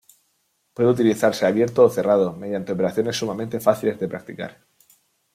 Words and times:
Puede 0.73 0.89
utilizarse 0.89 1.45
abierto 1.45 1.83
o 1.85 1.89
cerrado, 1.91 2.33
mediante 2.33 2.71
operaciones 2.71 3.15
sumamente 3.17 3.59
fáciles 3.59 3.99
de 3.99 4.07
practicar. 4.07 4.65